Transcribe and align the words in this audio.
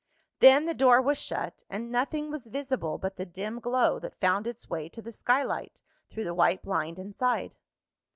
Then 0.39 0.65
the 0.65 0.73
door 0.73 0.99
was 0.99 1.19
shut, 1.19 1.61
and 1.69 1.91
nothing 1.91 2.31
was 2.31 2.47
visible 2.47 2.97
but 2.97 3.17
the 3.17 3.23
dim 3.27 3.59
glow 3.59 3.99
that 3.99 4.19
found 4.19 4.47
its 4.47 4.67
way 4.67 4.89
to 4.89 4.99
the 4.99 5.11
skylight, 5.11 5.83
through 6.09 6.23
the 6.23 6.33
white 6.33 6.63
blind 6.63 6.97
inside. 6.97 7.53